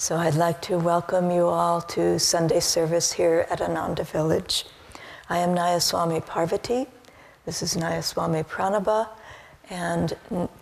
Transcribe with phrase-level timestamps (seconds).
[0.00, 4.64] So I'd like to welcome you all to Sunday service here at Ananda Village.
[5.28, 6.86] I am Nayaswami Parvati.
[7.44, 9.10] This is Nayaswami Pranaba
[9.68, 10.16] and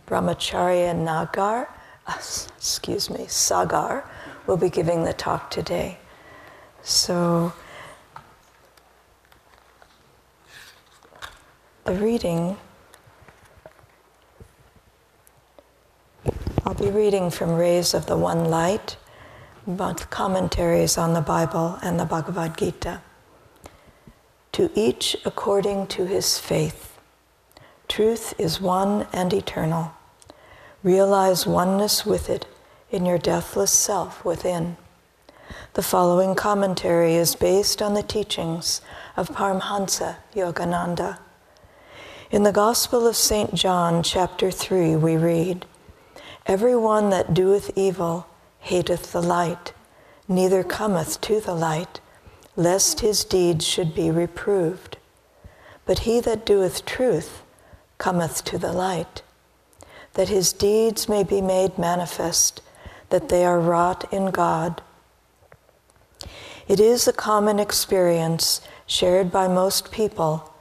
[0.09, 1.72] Brahmacharya Nagar,
[2.09, 4.11] excuse me, Sagar
[4.48, 5.98] will be giving the talk today.
[6.82, 7.52] So
[11.84, 12.57] the reading
[16.64, 18.96] I'll be reading from Rays of the One Light
[19.68, 23.03] but commentaries on the Bible and the Bhagavad Gita.
[24.53, 26.99] To each according to his faith.
[27.86, 29.93] Truth is one and eternal.
[30.82, 32.47] Realize oneness with it
[32.91, 34.78] in your deathless self within.
[35.75, 38.81] The following commentary is based on the teachings
[39.19, 41.19] of Paramhansa Yogananda.
[42.31, 43.53] In the Gospel of St.
[43.53, 45.67] John, chapter 3, we read
[46.47, 48.27] Every one that doeth evil
[48.61, 49.72] hateth the light,
[50.27, 52.01] neither cometh to the light,
[52.56, 54.97] lest his deeds should be reproved.
[55.87, 57.42] But he that doeth truth
[57.98, 59.23] cometh to the light,
[60.14, 62.61] that his deeds may be made manifest,
[63.11, 64.83] that they are wrought in God.
[66.67, 70.53] It is a common experience shared by most people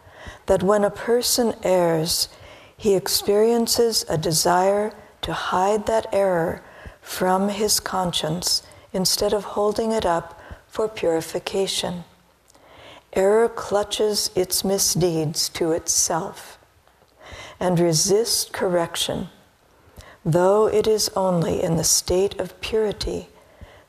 [0.45, 2.30] that when a person errs,
[2.78, 6.64] he experiences a desire to hide that error
[7.08, 12.03] from his conscience instead of holding it up for purification.
[13.13, 16.59] Error clutches its misdeeds to itself
[17.61, 19.30] and resists correction,
[20.25, 23.30] though it is only in the state of purity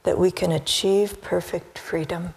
[0.04, 2.34] that we can achieve perfect freedom.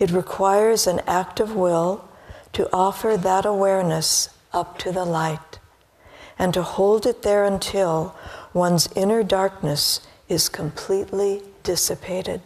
[0.00, 2.06] It requires an act of will
[2.52, 5.60] to offer that awareness up to the light
[6.38, 8.14] and to hold it there until
[8.56, 12.40] one's inner darkness is completely dissipated.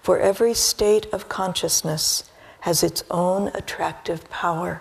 [0.00, 2.24] For every state of consciousness
[2.60, 4.80] has its own attractive power.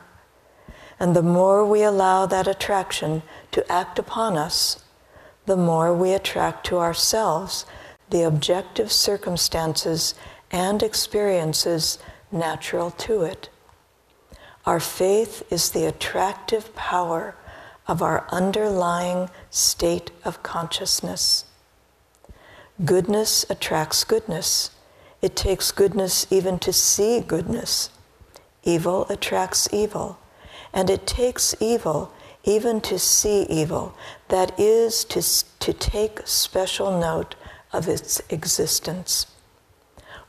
[0.98, 3.22] And the more we allow that attraction
[3.52, 4.82] to act upon us,
[5.46, 7.66] the more we attract to ourselves
[8.10, 10.16] the objective circumstances
[10.50, 12.00] and experiences
[12.32, 13.50] natural to it.
[14.66, 17.36] Our faith is the attractive power
[17.88, 21.46] of our underlying state of consciousness.
[22.84, 24.72] Goodness attracts goodness.
[25.22, 27.90] It takes goodness even to see goodness.
[28.64, 30.20] Evil attracts evil.
[30.74, 32.12] And it takes evil
[32.44, 33.96] even to see evil.
[34.28, 35.22] That is, to,
[35.60, 37.36] to take special note
[37.74, 39.28] of its existence.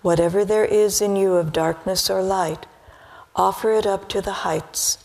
[0.01, 2.67] Whatever there is in you of darkness or light,
[3.37, 4.99] offer it up to the heights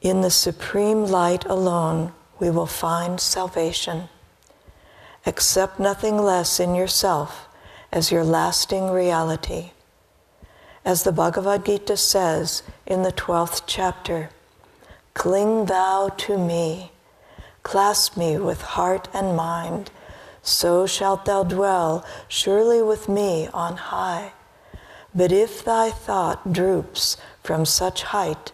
[0.00, 4.08] in the supreme light alone, we will find salvation.
[5.26, 7.48] Accept nothing less in yourself
[7.92, 9.72] as your lasting reality.
[10.84, 14.30] As the Bhagavad Gita says in the 12th chapter,
[15.12, 16.92] Cling thou to me,
[17.62, 19.90] clasp me with heart and mind,
[20.42, 24.32] so shalt thou dwell surely with me on high.
[25.14, 28.52] But if thy thought droops from such height,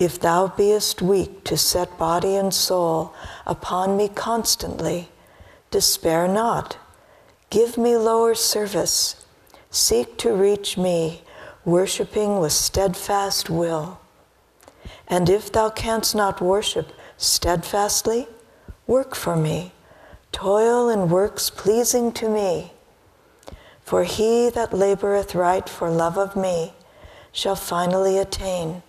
[0.00, 3.14] if thou beest weak to set body and soul
[3.46, 5.10] upon me constantly,
[5.70, 6.78] despair not.
[7.50, 9.26] Give me lower service.
[9.70, 11.20] Seek to reach me,
[11.66, 14.00] worshipping with steadfast will.
[15.06, 18.26] And if thou canst not worship steadfastly,
[18.86, 19.72] work for me.
[20.32, 22.72] Toil in works pleasing to me.
[23.82, 26.72] For he that laboreth right for love of me
[27.32, 28.82] shall finally attain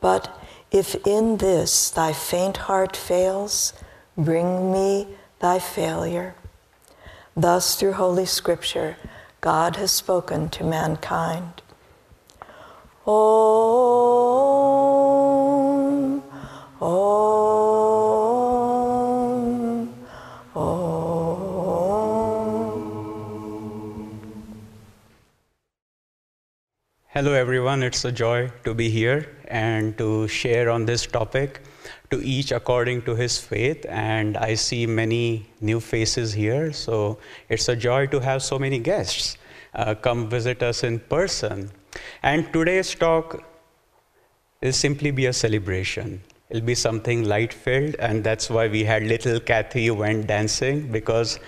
[0.00, 0.36] but
[0.70, 3.72] if in this thy faint heart fails,
[4.16, 5.08] bring me
[5.40, 6.34] thy failure.
[7.36, 8.96] Thus, through Holy Scripture,
[9.40, 11.62] God has spoken to mankind.
[13.06, 14.19] Om,
[27.12, 27.82] Hello, everyone.
[27.82, 31.60] It's a joy to be here and to share on this topic
[32.10, 33.84] to each according to his faith.
[33.88, 37.18] And I see many new faces here, so
[37.48, 39.38] it's a joy to have so many guests
[39.74, 41.72] uh, come visit us in person.
[42.22, 43.42] And today's talk
[44.62, 46.22] will simply be a celebration.
[46.48, 51.40] It'll be something light filled, and that's why we had little Kathy went dancing because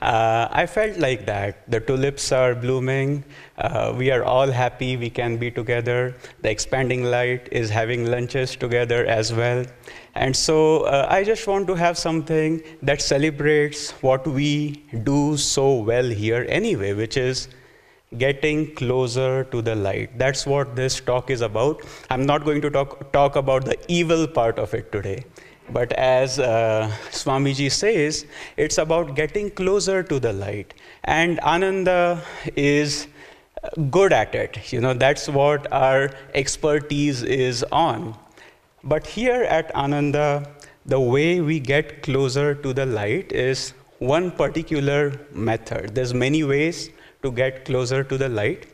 [0.00, 1.70] uh, I felt like that.
[1.70, 3.24] The tulips are blooming.
[3.58, 6.16] Uh, we are all happy we can be together.
[6.40, 9.64] The expanding light is having lunches together as well.
[10.14, 15.74] And so uh, I just want to have something that celebrates what we do so
[15.74, 17.48] well here anyway, which is
[18.18, 20.18] getting closer to the light.
[20.18, 21.82] That's what this talk is about.
[22.08, 25.24] I'm not going to talk, talk about the evil part of it today.
[25.72, 28.26] But as uh, Swamiji says,
[28.56, 30.74] it's about getting closer to the light.
[31.04, 32.22] And Ananda
[32.56, 33.06] is
[33.90, 34.72] good at it.
[34.72, 38.16] You know, that's what our expertise is on.
[38.82, 40.50] But here at Ananda,
[40.86, 45.94] the way we get closer to the light is one particular method.
[45.94, 46.90] There's many ways
[47.22, 48.66] to get closer to the light.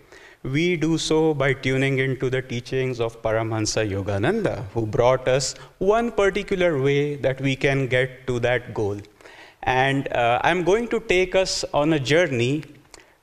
[0.47, 6.13] We do so by tuning into the teachings of Paramahansa Yogananda, who brought us one
[6.13, 9.01] particular way that we can get to that goal.
[9.65, 12.63] And uh, I'm going to take us on a journey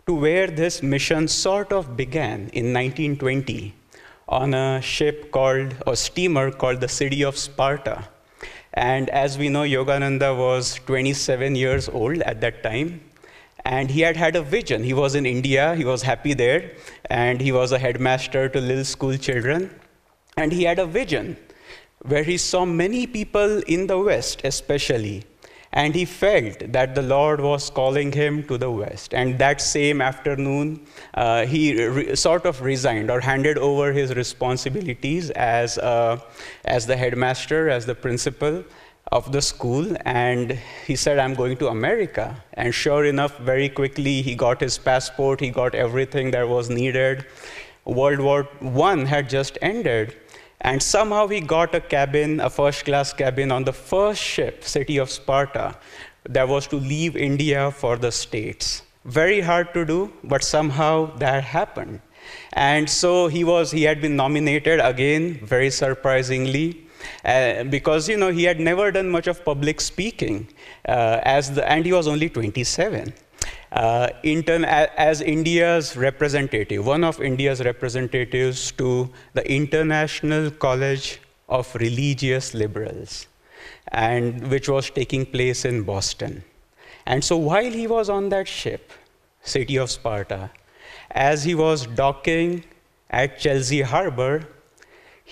[0.05, 3.73] to where this mission sort of began in 1920
[4.27, 8.05] on a ship called, or steamer called the City of Sparta.
[8.73, 12.99] And as we know, Yogananda was 27 years old at that time.
[13.65, 14.83] And he had had a vision.
[14.83, 16.71] He was in India, he was happy there,
[17.09, 19.69] and he was a headmaster to little school children.
[20.35, 21.37] And he had a vision
[22.01, 25.23] where he saw many people in the West, especially,
[25.71, 29.13] and he felt that the Lord was calling him to the West.
[29.13, 35.31] And that same afternoon, uh, he re- sort of resigned or handed over his responsibilities
[35.31, 36.19] as, uh,
[36.65, 38.63] as the headmaster, as the principal
[39.19, 39.95] of the school.
[40.05, 40.57] And
[40.87, 42.35] he said, I'm going to America.
[42.53, 47.25] And sure enough, very quickly, he got his passport, he got everything that was needed.
[47.85, 48.47] World War
[48.89, 50.15] I had just ended.
[50.61, 54.97] And somehow he got a cabin, a first class cabin on the first ship, City
[54.97, 55.75] of Sparta,
[56.29, 58.81] that was to leave India for the States.
[59.03, 61.99] Very hard to do, but somehow that happened.
[62.53, 66.82] And so he was, he had been nominated again, very surprisingly,
[67.25, 70.47] uh, because you know he had never done much of public speaking,
[70.87, 73.13] uh, as the, and he was only 27
[73.73, 81.19] uh, intern, as India's representative, one of India's representatives to the International College
[81.49, 83.27] of Religious Liberals,
[83.91, 86.43] and which was taking place in Boston.
[87.05, 88.91] And so while he was on that ship,
[89.41, 90.51] city of Sparta,
[91.11, 92.63] as he was docking
[93.09, 94.47] at Chelsea Harbor,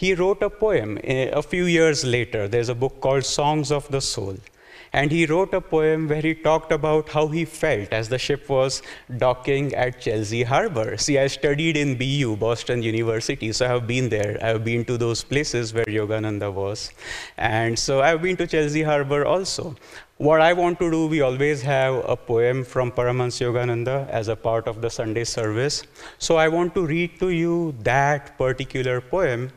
[0.01, 2.47] he wrote a poem eh, a few years later.
[2.47, 4.37] There's a book called Songs of the Soul.
[4.93, 8.49] And he wrote a poem where he talked about how he felt as the ship
[8.49, 8.81] was
[9.17, 10.97] docking at Chelsea Harbor.
[10.97, 14.37] See, I studied in BU, Boston University, so I have been there.
[14.41, 16.91] I have been to those places where Yogananda was.
[17.37, 19.75] And so I've been to Chelsea Harbor also.
[20.17, 24.35] What I want to do, we always have a poem from Paramahansa Yogananda as a
[24.35, 25.83] part of the Sunday service.
[26.17, 29.51] So I want to read to you that particular poem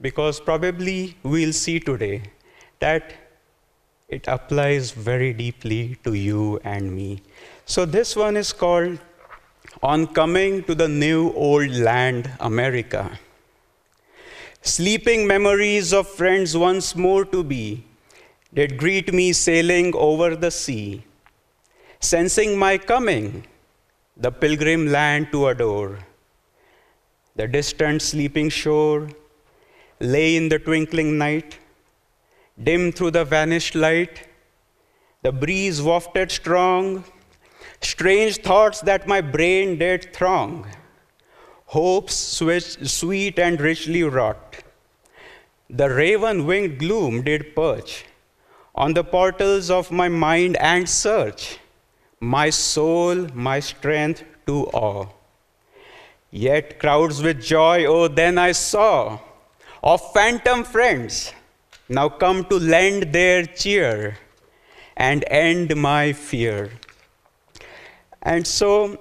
[0.00, 2.22] because probably we'll see today
[2.80, 3.14] that
[4.08, 7.22] it applies very deeply to you and me.
[7.64, 8.98] So, this one is called
[9.82, 13.18] On Coming to the New Old Land, America.
[14.62, 17.84] Sleeping memories of friends once more to be
[18.54, 21.04] did greet me sailing over the sea,
[22.00, 23.44] sensing my coming,
[24.16, 25.98] the pilgrim land to adore.
[27.34, 29.08] The distant sleeping shore
[30.00, 31.58] lay in the twinkling night
[32.62, 34.28] dim through the vanished light.
[35.22, 37.04] The breeze wafted strong,
[37.80, 40.66] strange thoughts that my brain did throng,
[41.66, 44.56] hopes sweet and richly wrought.
[45.68, 48.04] The raven winged gloom did perch
[48.74, 51.58] on the portals of my mind and search
[52.20, 55.06] my soul, my strength to awe.
[56.30, 59.18] Yet crowds with joy, oh, then I saw
[59.82, 61.32] of phantom friends
[61.88, 64.18] now come to lend their cheer
[64.96, 66.70] and end my fear.
[68.22, 68.98] And so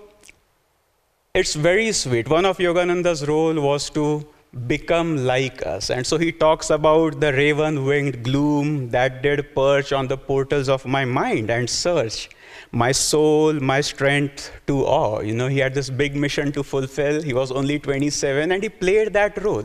[1.34, 2.30] it's very sweet.
[2.30, 4.26] One of Yogananda's role was to
[4.68, 5.90] become like us.
[5.90, 10.70] And so he talks about the raven winged gloom that did perch on the portals
[10.70, 12.30] of my mind and search
[12.76, 15.22] my soul, my strength to awe.
[15.22, 17.22] You know, he had this big mission to fulfill.
[17.22, 19.64] He was only 27 and he played that role.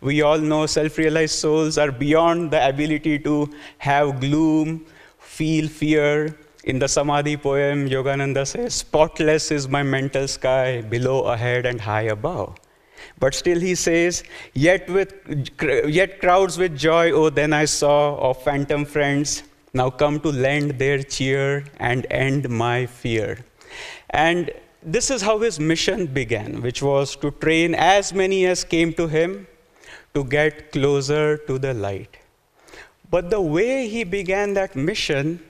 [0.00, 4.86] We all know self realized souls are beyond the ability to have gloom,
[5.18, 6.38] feel fear.
[6.62, 12.02] In the Samadhi poem, Yogananda says, Spotless is my mental sky, below, ahead, and high
[12.02, 12.56] above.
[13.18, 14.22] But still he says,
[14.54, 15.12] yet, with,
[15.88, 19.42] yet crowds with joy, oh, then I saw of phantom friends
[19.74, 23.44] now come to lend their cheer and end my fear.
[24.10, 24.50] And
[24.82, 29.06] this is how his mission began, which was to train as many as came to
[29.06, 29.46] him
[30.14, 32.18] to get closer to the light.
[33.10, 35.42] But the way he began that mission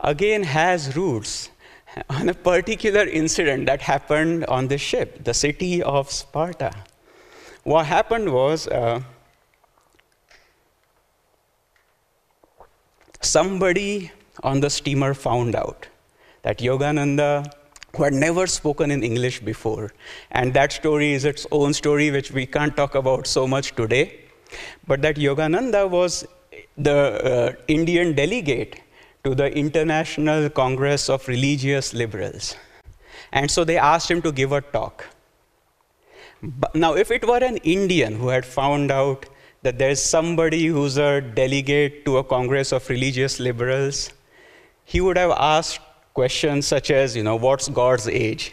[0.00, 1.50] again has roots
[2.10, 6.72] on a particular incident that happened on the ship, the city of Sparta.
[7.62, 9.00] What happened was uh,
[13.24, 14.10] somebody
[14.42, 15.88] on the steamer found out
[16.42, 17.50] that Yogananda,
[17.96, 19.92] who had never spoken in English before,
[20.30, 24.20] and that story is its own story, which we can't talk about so much today,
[24.86, 26.26] but that Yogananda was
[26.76, 28.80] the uh, Indian delegate
[29.24, 32.56] to the International Congress of Religious Liberals.
[33.32, 35.06] And so they asked him to give a talk.
[36.42, 39.26] But now, if it were an Indian who had found out
[39.64, 44.10] that there's somebody who's a delegate to a Congress of Religious Liberals,
[44.84, 45.80] he would have asked
[46.12, 48.52] questions such as, you know, what's God's age?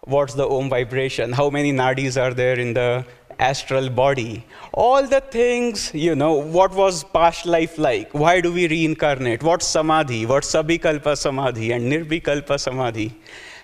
[0.00, 1.30] What's the Om vibration?
[1.32, 3.06] How many nadis are there in the
[3.38, 4.44] astral body?
[4.74, 8.12] All the things, you know, what was past life like?
[8.12, 9.44] Why do we reincarnate?
[9.44, 10.26] What's samadhi?
[10.26, 13.16] What's sabikalpa samadhi and nirvikalpa samadhi?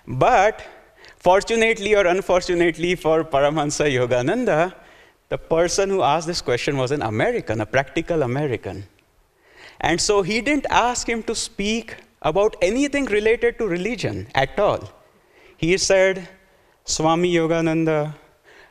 [0.06, 0.62] But
[1.18, 4.74] fortunately or unfortunately for Paramahansa Yogananda,
[5.28, 8.86] the person who asked this question was an American, a practical American.
[9.80, 14.88] And so he didn't ask him to speak about anything related to religion at all.
[15.56, 16.28] He said,
[16.84, 18.14] Swami Yogananda,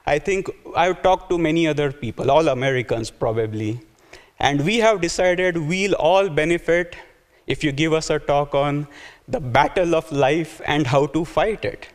[0.06, 3.82] I think I've talked to many other people, all Americans probably,
[4.40, 6.96] and we have decided we'll all benefit
[7.48, 8.88] if you give us a talk on
[9.28, 11.88] the battle of life and how to fight it.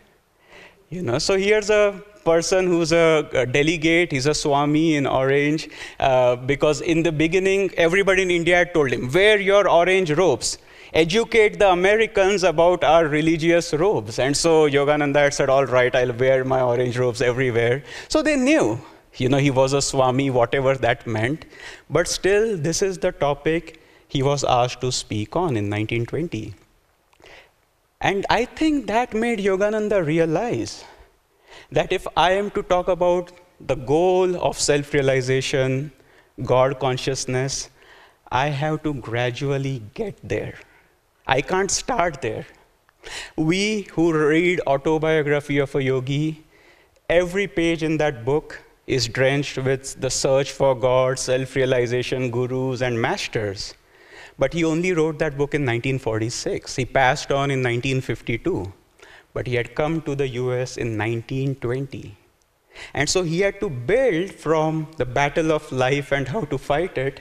[0.89, 5.69] You know, so here's a person who's a, a, delegate, he's a Swami in orange,
[5.99, 10.59] uh, because in the beginning, everybody in India told him, wear your orange robes.
[10.93, 14.19] Educate the Americans about our religious robes.
[14.19, 17.85] And so Yogananda said, All right, I'll wear my orange robes everywhere.
[18.09, 18.81] So they knew,
[19.17, 21.45] you know, he was a Swami, whatever that meant.
[21.89, 26.55] But still, this is the topic he was asked to speak on in 1920.
[28.01, 30.85] And I think that made Yogananda realize
[31.73, 35.93] that if I am to talk about the goal of self realization,
[36.45, 37.71] God consciousness,
[38.31, 40.55] I have to gradually get there.
[41.27, 42.47] I can't start there.
[43.37, 46.45] We who read Autobiography of a Yogi,
[47.09, 52.83] every page in that book is drenched with the search for God, self realization, gurus,
[52.83, 53.75] and masters.
[54.39, 56.77] But he only wrote that book in 1946.
[56.77, 58.73] He passed on in 1952
[59.33, 62.17] but he had come to the US in 1920.
[62.95, 66.97] And so he had to build from the battle of life and how to fight
[66.99, 67.21] it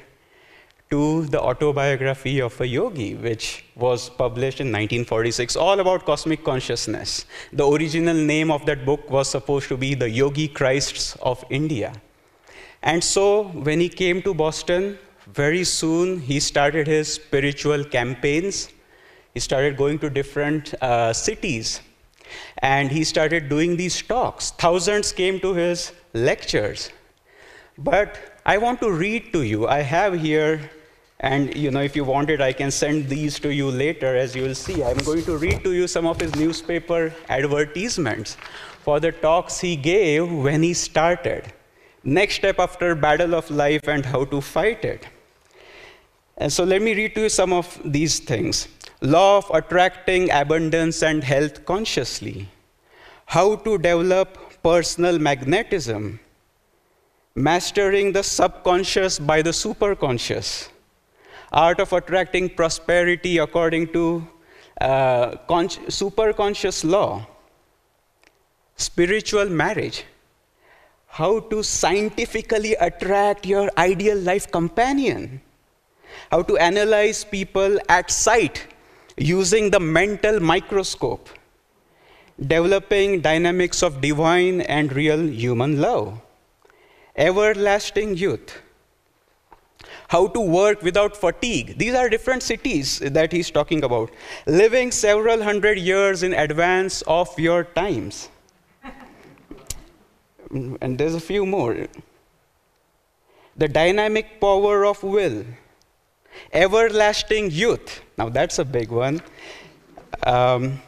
[0.89, 7.25] to the autobiography of a yogi, which was published in 1946, all about cosmic consciousness.
[7.53, 11.93] The original name of that book was supposed to be The Yogi Christs of India.
[12.81, 14.97] And so when he came to Boston,
[15.27, 18.69] very soon he started his spiritual campaigns.
[19.35, 21.81] He started going to different uh, cities
[22.59, 24.51] and he started doing these talks.
[24.51, 26.89] Thousands came to his lectures.
[27.77, 29.67] But I want to read to you.
[29.67, 30.69] I have here,
[31.19, 34.35] and you know, if you want it, I can send these to you later, as
[34.35, 34.83] you will see.
[34.83, 38.37] I'm going to read to you some of his newspaper advertisements
[38.81, 41.53] for the talks he gave when he started.
[42.03, 45.07] Next step after battle of life and how to fight it.
[46.37, 48.67] And so let me read to you some of these things
[49.01, 52.49] law of attracting abundance and health consciously,
[53.25, 56.19] how to develop personal magnetism,
[57.35, 60.67] mastering the subconscious by the superconscious,
[61.53, 64.27] art of attracting prosperity according to
[64.81, 67.25] uh, superconscious law,
[68.75, 70.03] spiritual marriage,
[71.07, 75.41] how to scientifically attract your ideal life companion,
[76.29, 78.67] how to analyze people at sight
[79.19, 81.29] using the mental microscope,
[82.39, 86.19] developing dynamics of divine and real human love,
[87.15, 88.61] everlasting youth,
[90.07, 91.77] how to work without fatigue.
[91.77, 94.09] These are different cities that he's talking about.
[94.47, 98.29] Living several hundred years in advance of your times.
[100.51, 101.87] and there's a few more.
[103.57, 105.43] The dynamic power of will,
[106.53, 109.21] everlasting youth, now, that's a big one.
[110.23, 110.81] Um,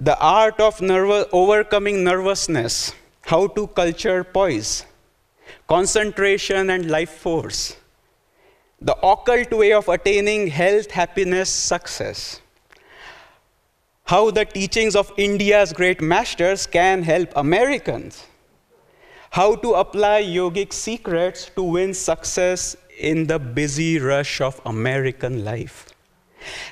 [0.00, 4.86] the art of overcoming nervousness, how to culture poise,
[5.68, 7.76] concentration and life force,
[8.80, 12.40] the occult way of attaining health, happiness, success.
[14.04, 18.24] How the teachings of India's great masters can help Americans.
[19.28, 25.86] How to apply yogic secrets to win success in the busy rush of American life.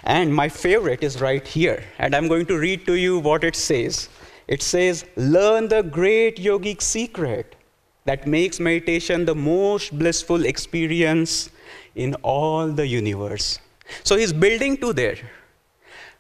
[0.05, 1.85] And my favorite is right here.
[1.99, 4.09] And I'm going to read to you what it says.
[4.47, 7.57] It says, Learn the great yogic secret
[8.05, 11.51] that makes meditation the most blissful experience
[11.95, 13.59] in all the universe.
[14.03, 15.19] So he's building to there.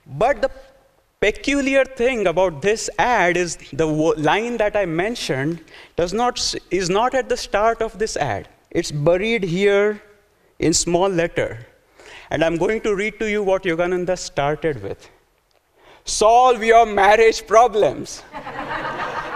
[0.06, 0.50] But the
[1.20, 5.62] peculiar thing about this ad is the line that I mentioned
[5.96, 8.48] does not, is not at the start of this ad.
[8.74, 10.02] It's buried here
[10.58, 11.64] in small letter.
[12.30, 15.08] And I'm going to read to you what Yogananda started with.
[16.04, 18.24] Solve your marriage problems.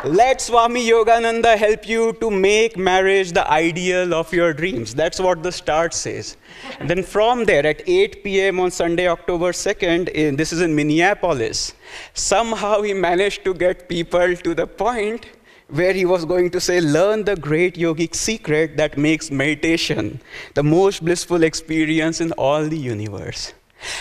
[0.04, 4.94] Let Swami Yogananda help you to make marriage the ideal of your dreams.
[4.94, 6.36] That's what the start says.
[6.78, 8.60] And then from there, at 8 p.m.
[8.60, 11.74] on Sunday, October 2nd, in, this is in Minneapolis,
[12.14, 15.26] somehow he managed to get people to the point
[15.68, 20.20] where he was going to say, Learn the great yogic secret that makes meditation
[20.54, 23.52] the most blissful experience in all the universe.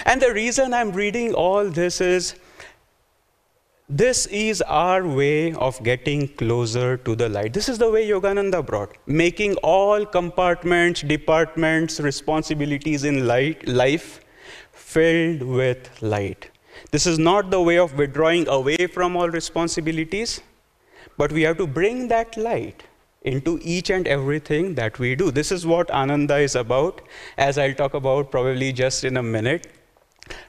[0.06, 2.36] And the reason I'm reading all this is
[3.90, 7.54] this is our way of getting closer to the light.
[7.54, 14.20] This is the way Yogananda brought, making all compartments, departments, responsibilities in light, life
[14.74, 16.50] filled with light.
[16.92, 20.42] This is not the way of withdrawing away from all responsibilities,
[21.18, 22.84] but we have to bring that light
[23.24, 25.32] into each and everything that we do.
[25.32, 27.02] This is what Ananda is about,
[27.38, 29.68] as I'll talk about probably just in a minute.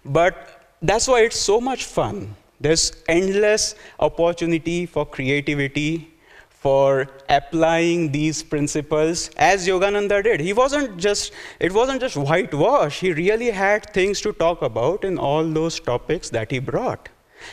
[0.04, 6.12] But that's why it's so much fun there's endless opportunity for creativity,
[6.48, 10.40] for applying these principles as Yogananda did.
[10.40, 12.98] He wasn't just, it wasn't just whitewash.
[12.98, 17.08] He really had things to talk about in all those topics that he brought.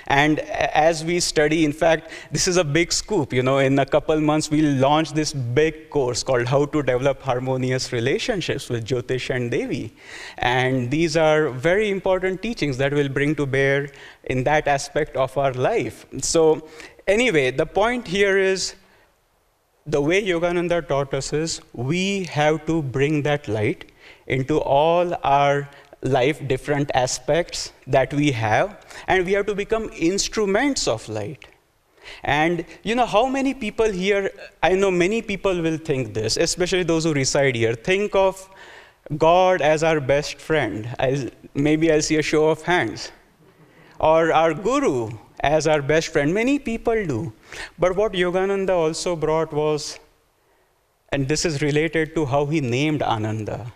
[0.07, 3.33] And as we study, in fact, this is a big scoop.
[3.33, 7.21] You know, in a couple months, we'll launch this big course called How to Develop
[7.21, 9.93] Harmonious Relationships with Jyotish and Devi.
[10.37, 13.89] And these are very important teachings that we'll bring to bear
[14.25, 16.05] in that aspect of our life.
[16.21, 16.67] So,
[17.07, 18.75] anyway, the point here is
[19.87, 23.91] the way Yogananda taught us is we have to bring that light
[24.27, 25.69] into all our
[26.01, 31.45] life different aspects that we have, and we have to become instruments of light.
[32.23, 34.31] And you know, how many people here,
[34.61, 38.49] I know many people will think this, especially those who reside here, think of
[39.17, 40.89] God as our best friend.
[40.99, 43.11] I'll, maybe I'll see a show of hands.
[43.99, 46.33] Or our guru as our best friend.
[46.33, 47.33] Many people do.
[47.77, 49.99] But what Yogananda also brought was,
[51.09, 53.71] and this is related to how he named Ananda.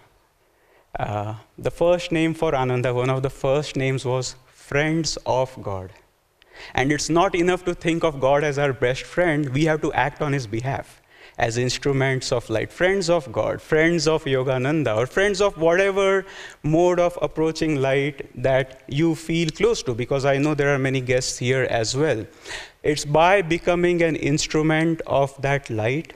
[0.97, 5.91] Uh, the first name for Ananda, one of the first names was Friends of God.
[6.73, 9.93] And it's not enough to think of God as our best friend, we have to
[9.93, 11.01] act on his behalf
[11.39, 16.25] as instruments of light, friends of God, friends of Yogananda, or friends of whatever
[16.63, 20.99] mode of approaching light that you feel close to, because I know there are many
[20.99, 22.25] guests here as well.
[22.83, 26.13] It's by becoming an instrument of that light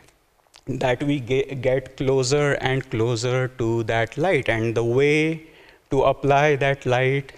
[0.66, 4.48] that we get closer and closer to that light.
[4.50, 5.48] And the way
[5.92, 7.34] to apply that light,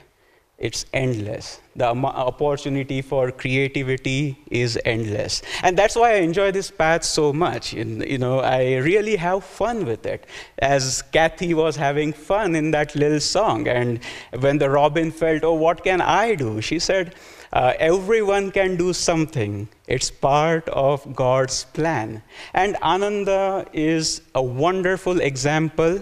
[0.58, 1.60] it's endless.
[1.76, 5.42] The opportunity for creativity is endless.
[5.64, 7.74] And that's why I enjoy this path so much.
[7.74, 10.26] You know, I really have fun with it.
[10.60, 13.68] As Kathy was having fun in that little song.
[13.68, 14.00] And
[14.40, 16.62] when the robin felt, oh, what can I do?
[16.62, 17.16] She said,
[17.56, 19.68] uh, everyone can do something.
[19.88, 22.22] It's part of God's plan.
[22.54, 26.02] And Ananda is a wonderful example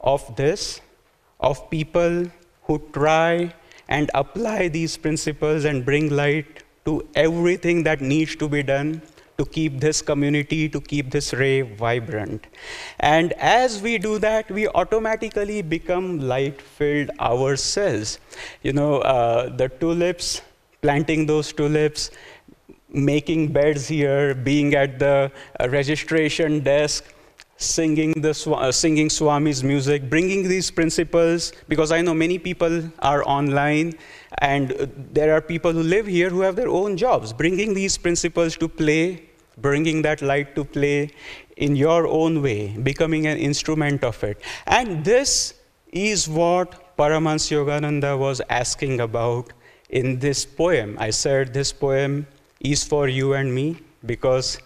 [0.00, 0.80] of this,
[1.40, 2.26] of people
[2.62, 3.54] who try
[3.88, 9.02] and apply these principles and bring light to everything that needs to be done
[9.36, 12.46] to keep this community, to keep this ray vibrant.
[13.00, 18.18] And as we do that, we automatically become light filled ourselves.
[18.62, 20.40] You know, uh, the tulips
[20.82, 22.10] planting those tulips,
[22.92, 27.04] making beds here, being at the uh, registration desk,
[27.56, 33.22] singing, the, uh, singing Swami's music, bringing these principles, because I know many people are
[33.28, 33.94] online
[34.38, 37.96] and uh, there are people who live here who have their own jobs, bringing these
[37.96, 39.22] principles to play,
[39.58, 41.12] bringing that light to play
[41.58, 44.40] in your own way, becoming an instrument of it.
[44.66, 45.54] And this
[45.92, 49.52] is what Paramahansa Yogananda was asking about
[49.92, 50.96] in this poem.
[50.98, 52.26] I said this poem
[52.58, 54.58] is for you and me because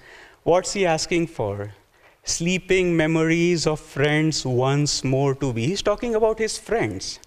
[0.45, 1.75] what's he asking for?
[2.27, 5.67] sleeping memories of friends once more to be.
[5.67, 7.21] He's talking about his friends.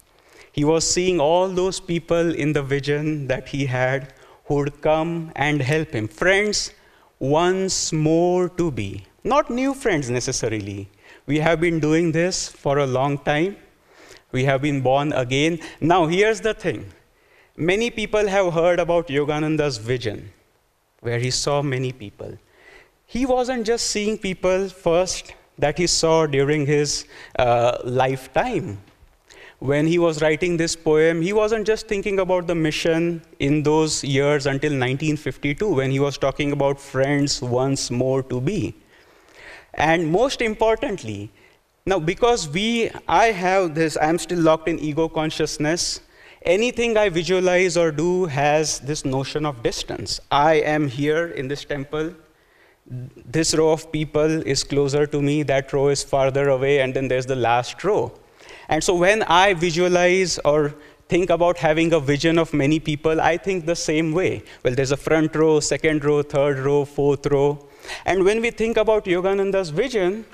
[0.52, 4.14] He was seeing all those people in the vision that he had
[4.46, 6.10] who would come and help him.
[6.10, 6.72] Friends
[7.18, 9.06] once more to be.
[9.24, 10.90] Not new friends necessarily.
[11.26, 13.56] We have been doing this for a long time.
[14.34, 15.60] We have been born again.
[15.80, 16.92] Now, here's the thing
[17.60, 20.32] many people have heard about Yogananda's vision,
[21.02, 22.38] where he saw many people.
[23.06, 27.06] He wasn't just seeing people first that he saw during his
[27.38, 28.80] uh, lifetime.
[29.60, 34.06] When he was writing this poem, he wasn't just thinking about the mission in those
[34.06, 38.74] years until 1952, when he was talking about friends once more to be.
[39.74, 41.30] And most importantly,
[41.86, 46.00] now because we, I have this, I'm still locked in ego consciousness.
[46.44, 50.22] Anything I visualize or do has this notion of distance.
[50.32, 52.14] I am here in this temple.
[52.88, 57.08] This row of people is closer to me, that row is farther away, and then
[57.08, 58.12] there's the last row.
[58.70, 60.74] And so when I visualize or
[61.10, 64.44] think about having a vision of many people, I think the same way.
[64.64, 67.68] Well, there's a front row, second row, third row, fourth row.
[68.06, 70.26] And when we think about Yogananda's vision,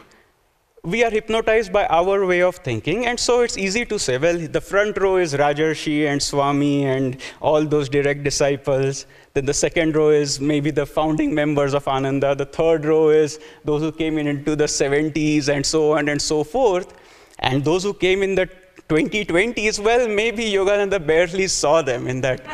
[0.86, 4.38] we are hypnotized by our way of thinking, and so it's easy to say, well,
[4.38, 9.08] the front row is Rajarshi and Swami and all those direct disciples.
[9.34, 12.36] Then the second row is maybe the founding members of Ananda.
[12.36, 16.22] The third row is those who came in into the 70s and so on and
[16.22, 16.94] so forth.
[17.40, 18.48] And those who came in the
[18.88, 22.46] 2020s, well, maybe Yogananda barely saw them in that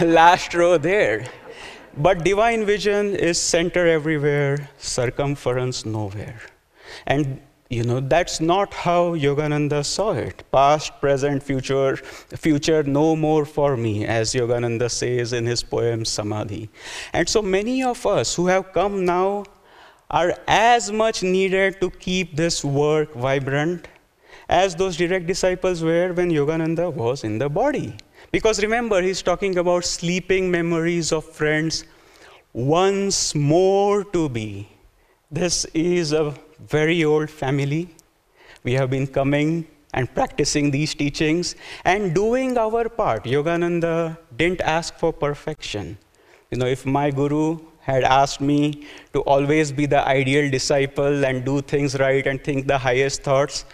[0.02, 1.26] last row there.
[1.96, 6.42] But divine vision is center everywhere, circumference nowhere.
[7.06, 10.44] And you know, that's not how Yogananda saw it.
[10.52, 16.68] Past, present, future, future no more for me, as Yogananda says in his poem Samadhi.
[17.12, 19.44] And so many of us who have come now
[20.10, 23.88] are as much needed to keep this work vibrant
[24.48, 27.96] as those direct disciples were when Yogananda was in the body.
[28.30, 31.84] Because remember, he's talking about sleeping memories of friends
[32.52, 34.68] once more to be.
[35.32, 37.88] This is a very old family.
[38.64, 43.24] We have been coming and practicing these teachings and doing our part.
[43.24, 45.96] Yogananda didn't ask for perfection.
[46.50, 51.44] You know, if my guru had asked me to always be the ideal disciple and
[51.44, 53.64] do things right and think the highest thoughts,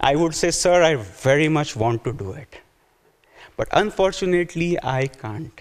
[0.00, 2.60] I would say, Sir, I very much want to do it.
[3.56, 5.60] But unfortunately, I can't.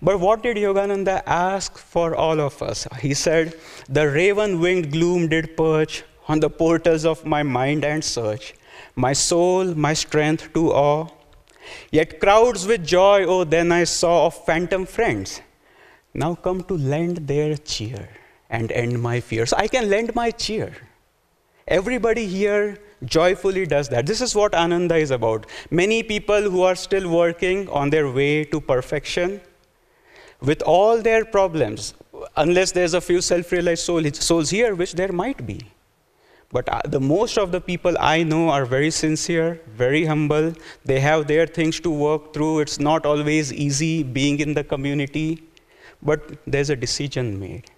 [0.00, 2.86] But what did Yogananda ask for all of us?
[3.00, 3.54] He said,
[3.88, 8.54] The raven winged gloom did perch on the portals of my mind and search,
[8.96, 11.08] my soul, my strength to awe.
[11.90, 15.40] Yet crowds with joy, oh, then I saw of phantom friends
[16.14, 18.08] now come to lend their cheer
[18.50, 19.52] and end my fears.
[19.52, 20.72] I can lend my cheer.
[21.66, 24.06] Everybody here joyfully does that.
[24.06, 25.46] This is what Ananda is about.
[25.70, 29.40] Many people who are still working on their way to perfection,
[30.40, 31.94] with all their problems,
[32.36, 35.60] unless there's a few self realized souls here, which there might be.
[36.50, 40.54] But uh, the most of the people I know are very sincere, very humble.
[40.84, 42.60] They have their things to work through.
[42.60, 45.42] It's not always easy being in the community,
[46.02, 47.70] but there's a decision made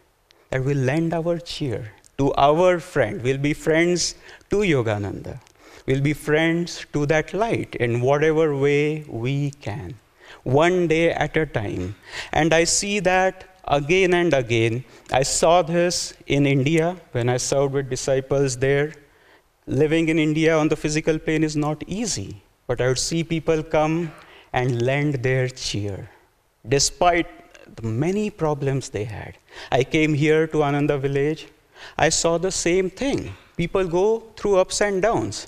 [0.50, 3.22] that we'll lend our cheer to our friend.
[3.22, 4.14] We'll be friends
[4.50, 5.40] to Yogananda.
[5.86, 9.94] We'll be friends to that light in whatever way we can
[10.44, 11.94] one day at a time.
[12.32, 14.84] And I see that again and again.
[15.12, 18.92] I saw this in India when I served with disciples there.
[19.66, 23.62] Living in India on the physical plane is not easy, but I would see people
[23.62, 24.12] come
[24.52, 26.10] and lend their cheer
[26.68, 27.26] despite
[27.76, 29.38] the many problems they had.
[29.70, 31.46] I came here to Ananda village.
[31.96, 33.34] I saw the same thing.
[33.56, 35.46] People go through ups and downs,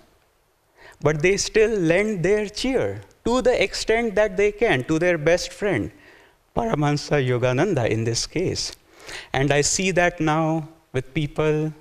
[1.00, 5.52] but they still lend their cheer to the extent that they can to their best
[5.52, 5.90] friend,
[6.56, 8.74] Paramahansa Yogananda in this case.
[9.32, 11.72] And I see that now with people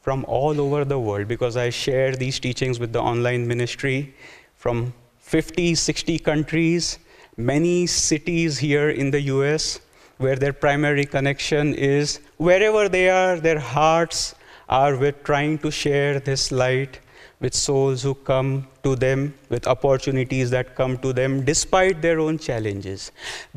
[0.00, 4.14] from all over the world because I share these teachings with the online ministry
[4.54, 6.98] from 50, 60 countries,
[7.36, 9.80] many cities here in the US
[10.18, 14.34] where their primary connection is wherever they are, their hearts
[14.68, 17.00] are with trying to share this light
[17.40, 22.38] with souls who come to them, with opportunities that come to them despite their own
[22.38, 23.10] challenges.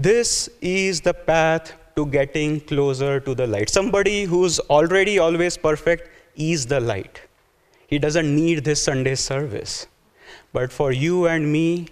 [0.10, 3.70] This is the path to getting closer to the light.
[3.70, 7.22] Somebody who's already always perfect is the light.
[7.88, 9.88] He doesn't need this Sunday service.
[10.54, 11.88] But for you and me,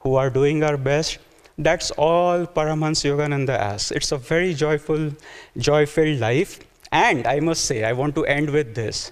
[0.00, 1.18] who are doing our best,
[1.58, 3.90] that's all Paramahansa Yogananda asks.
[3.90, 5.10] It's a very joyful,
[5.56, 6.60] joy filled life.
[6.92, 9.10] And I must say, I want to end with this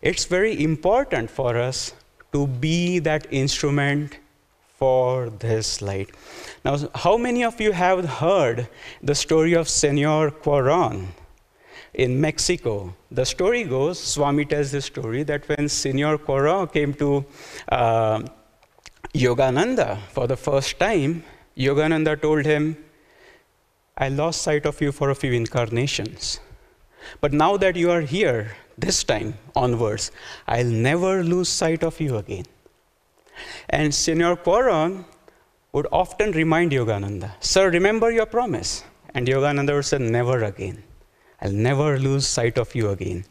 [0.00, 1.92] it's very important for us
[2.32, 4.18] to be that instrument
[4.78, 6.10] for this light.
[6.64, 8.68] Now, how many of you have heard
[9.02, 11.06] the story of Senor Cuaron
[11.94, 12.94] in Mexico?
[13.10, 17.24] The story goes, Swami tells the story, that when Senor Cuaron came to
[17.70, 18.22] uh,
[19.14, 21.24] Yogananda for the first time,
[21.56, 22.76] Yogananda told him,
[23.96, 26.38] I lost sight of you for a few incarnations.
[27.20, 30.10] But now that you are here, this time onwards,
[30.46, 32.44] I'll never lose sight of you again.
[33.68, 35.04] And Senor Cuaron
[35.72, 38.84] would often remind Yogananda, Sir, remember your promise.
[39.14, 40.82] And Yogananda would say, Never again.
[41.40, 43.24] I'll never lose sight of you again.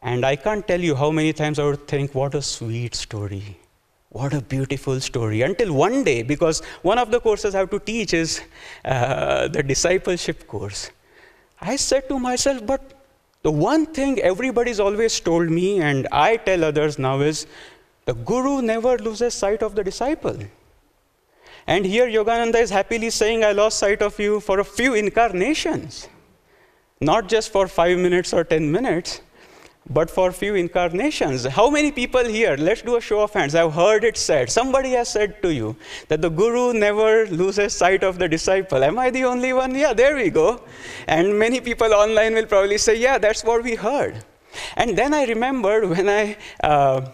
[0.00, 3.58] And I can't tell you how many times I would think, What a sweet story.
[4.08, 5.40] What a beautiful story.
[5.42, 8.42] Until one day, because one of the courses I have to teach is
[8.84, 10.90] uh, the discipleship course.
[11.60, 13.01] I said to myself, but
[13.42, 17.46] the one thing everybody's always told me, and I tell others now, is
[18.04, 20.36] the guru never loses sight of the disciple.
[21.66, 26.08] And here Yogananda is happily saying, I lost sight of you for a few incarnations,
[27.00, 29.20] not just for five minutes or ten minutes
[29.90, 31.44] but for few incarnations.
[31.44, 34.90] How many people here, let's do a show of hands, I've heard it said, somebody
[34.90, 35.76] has said to you
[36.08, 38.84] that the guru never loses sight of the disciple.
[38.84, 39.74] Am I the only one?
[39.74, 40.62] Yeah, there we go.
[41.06, 44.24] And many people online will probably say, yeah, that's what we heard.
[44.76, 46.36] And then I remembered when I.
[46.62, 47.08] Uh,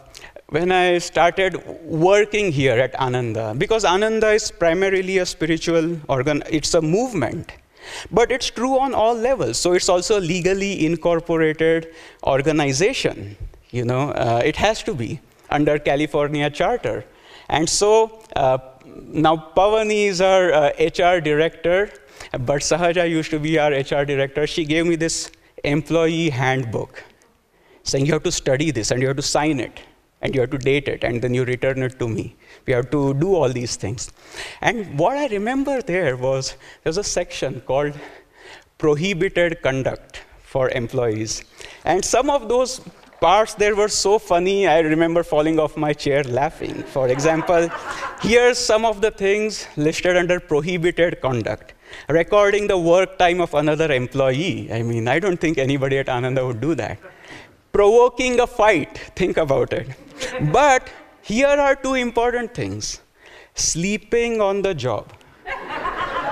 [0.51, 6.73] when I started working here at Ananda, because Ananda is primarily a spiritual organ, it's
[6.73, 7.53] a movement.
[8.11, 9.59] But it's true on all levels.
[9.59, 13.37] So it's also a legally incorporated organization.
[13.71, 15.21] You know, uh, it has to be
[15.51, 17.05] under California Charter.
[17.49, 21.91] And so uh, now Pavani is our uh, HR director,
[22.33, 24.47] but Sahaja used to be our HR director.
[24.47, 25.31] She gave me this
[25.65, 27.05] employee handbook
[27.83, 29.81] saying you have to study this and you have to sign it
[30.21, 32.37] and you have to date it and then you return it to me.
[32.67, 34.11] We have to do all these things.
[34.61, 37.95] And what I remember there was there was a section called
[38.79, 41.45] prohibited conduct for employees.
[41.85, 42.81] And some of those
[43.21, 46.83] parts there were so funny, I remember falling off my chair laughing.
[46.85, 47.69] For example,
[48.21, 51.75] here's some of the things listed under prohibited conduct.
[52.09, 54.73] Recording the work time of another employee.
[54.73, 56.99] I mean, I don't think anybody at Ananda would do that.
[57.73, 59.89] Provoking a fight, think about it
[60.53, 60.91] but
[61.23, 63.01] here are two important things
[63.55, 65.13] sleeping on the job.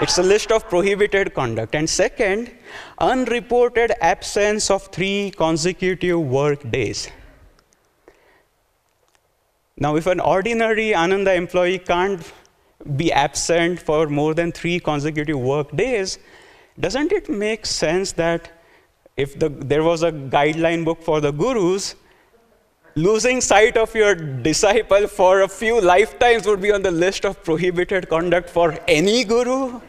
[0.00, 1.74] It's a list of prohibited conduct.
[1.74, 2.50] And second,
[2.98, 7.08] unreported absence of three consecutive work days.
[9.78, 12.32] Now, if an ordinary Ananda employee can't
[12.96, 16.18] be absent for more than three consecutive work days,
[16.78, 18.52] doesn't it make sense that
[19.16, 21.94] if the, there was a guideline book for the gurus,
[22.94, 27.42] losing sight of your disciple for a few lifetimes would be on the list of
[27.44, 29.80] prohibited conduct for any guru.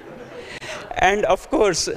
[0.98, 1.90] And of course,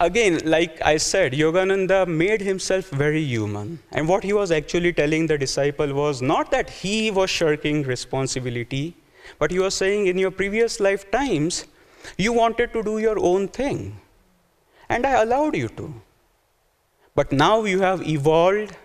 [0.00, 3.78] again, like I said, Yogananda made himself very human.
[3.92, 8.96] And what he was actually telling the disciple was not that he was shirking responsibility,
[9.38, 11.66] but he was saying, in your previous lifetimes,
[12.16, 14.00] you wanted to do your own thing.
[14.88, 15.94] And I allowed you to.
[17.14, 18.76] But now you have evolved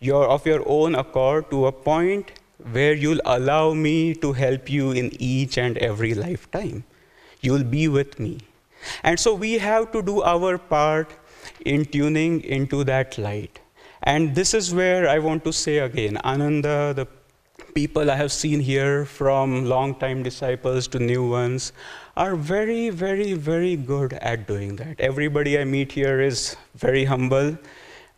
[0.00, 2.32] your, of your own accord to a point
[2.72, 6.84] where you'll allow me to help you in each and every lifetime.
[7.40, 8.40] You'll be with me.
[9.02, 11.12] And so we have to do our part
[11.64, 13.60] in tuning into that light.
[14.02, 17.06] And this is where I want to say again Ananda, the
[17.74, 21.72] people I have seen here, from long-time disciples to new ones,
[22.24, 25.00] are very, very, very good at doing that.
[25.10, 26.56] Everybody I meet here is
[26.86, 27.56] very humble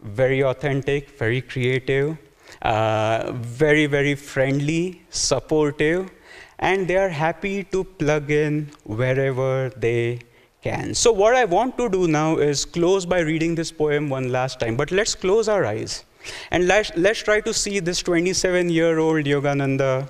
[0.03, 2.17] very authentic, very creative,
[2.62, 6.11] uh, very, very friendly, supportive,
[6.59, 10.21] and they are happy to plug in wherever they
[10.62, 10.95] can.
[10.95, 14.61] So, what I want to do now is close by reading this poem one last
[14.61, 16.05] time, but let's close our eyes
[16.53, 20.09] and let's, let's try to see this 27 year old Yogananda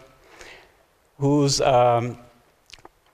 [1.18, 2.18] who's um,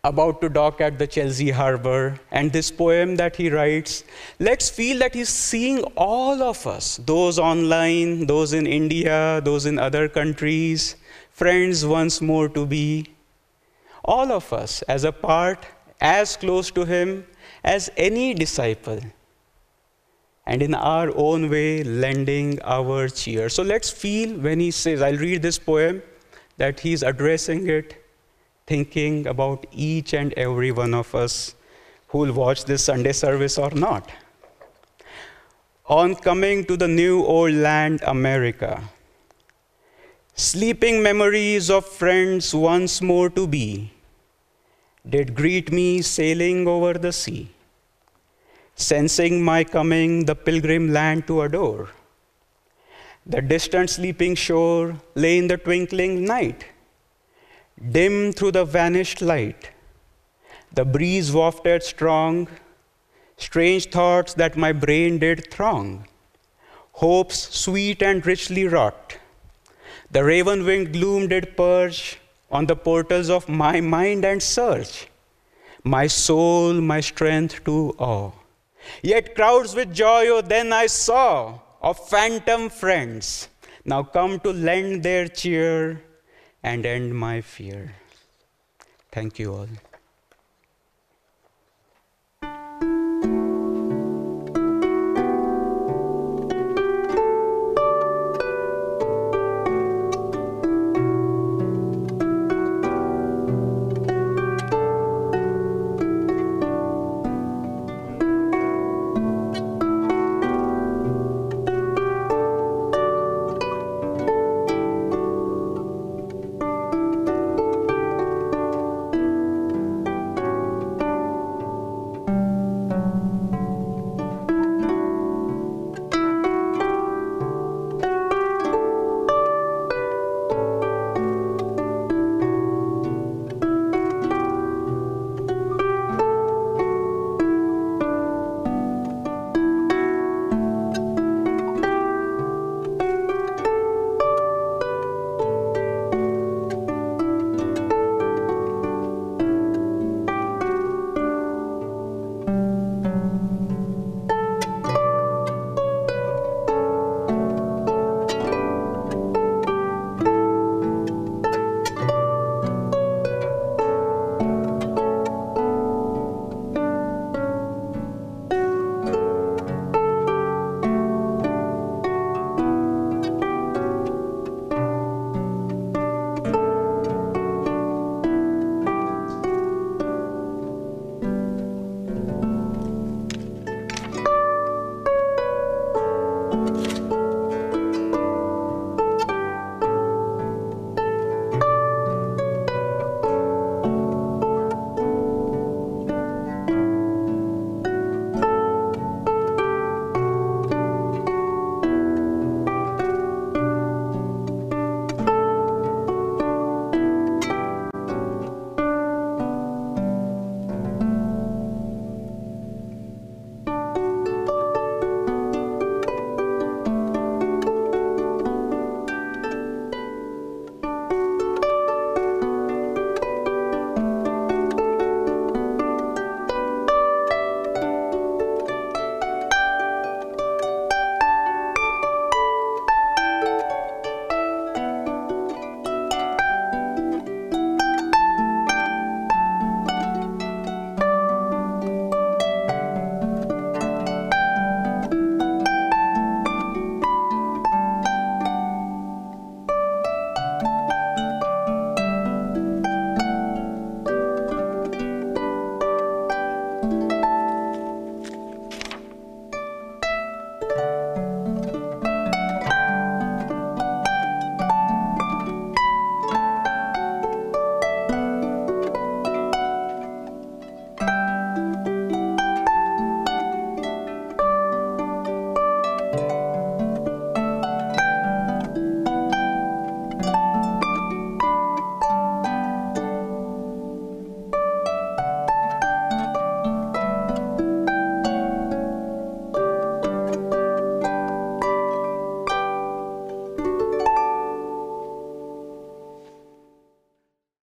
[0.04, 4.04] about to dock at the Chelsea harbor, and this poem that he writes,
[4.38, 9.78] let's feel that he's seeing all of us, those online, those in India, those in
[9.78, 10.96] other countries,
[11.30, 13.06] friends once more to be,
[14.04, 15.66] all of us as a part,
[16.00, 17.26] as close to him
[17.64, 19.00] as any disciple.
[20.46, 23.48] And in our own way, lending our cheer.
[23.50, 26.02] So let's feel when he says, I'll read this poem,
[26.56, 28.02] that he's addressing it
[28.68, 31.54] thinking about each and every one of us
[32.08, 34.10] who will watch this Sunday service or not.
[35.88, 38.82] on coming to the new old land, America.
[40.34, 43.90] Sleeping memories of friends once more to be
[45.08, 47.48] did greet me sailing over the sea,
[48.74, 51.88] sensing my coming the pilgrim land to adore.
[53.24, 56.66] The distant sleeping shore lay in the twinkling night,
[57.90, 59.70] dim through the vanished light.
[60.72, 62.48] The breeze wafted strong,
[63.36, 66.06] strange thoughts that my brain did throng,
[66.92, 69.18] hopes sweet and richly wrought
[70.10, 72.18] the raven winged gloom did perch
[72.50, 75.06] on the portals of my mind and search
[75.84, 78.32] my soul, my strength to awe.
[79.02, 83.48] Yet crowds with joy, oh, then I saw of phantom friends
[83.84, 86.02] now come to lend their cheer
[86.62, 87.94] and end my fear.
[89.10, 89.68] Thank you all.